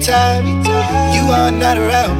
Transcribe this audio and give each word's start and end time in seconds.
time 0.00 0.46
you 1.14 1.30
are 1.30 1.50
not 1.50 1.76
around. 1.76 2.19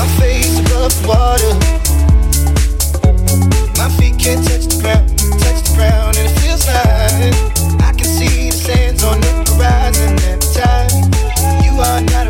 my 0.00 0.08
face 0.18 0.58
above 0.60 0.92
the 0.96 1.08
water. 1.08 1.52
My 3.76 3.88
feet 3.98 4.18
can't 4.18 4.42
touch 4.48 4.64
the 4.72 4.80
ground, 4.80 5.08
touch 5.44 5.60
the 5.68 5.72
ground, 5.76 6.16
and 6.16 6.24
it 6.30 6.40
feels 6.40 6.66
like 6.66 7.36
I 7.84 7.92
can 7.92 8.06
see 8.06 8.48
the 8.48 8.56
sands 8.56 9.04
on 9.04 9.20
the 9.20 9.32
horizon 9.52 10.16
every 10.32 10.50
time 10.56 10.88
you 11.64 11.72
are 11.80 12.00
not 12.12 12.29